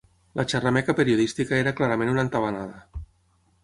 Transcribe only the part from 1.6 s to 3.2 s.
era clarament una entabanada